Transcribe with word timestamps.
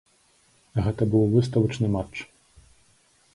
Гэта 0.85 1.07
быў 1.11 1.27
выставачны 1.35 1.87
матч. 1.97 2.15